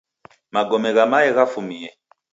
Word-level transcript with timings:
Magome 0.53 0.89
gha 0.95 1.05
maye 1.11 1.29
ghafumie 1.35 1.89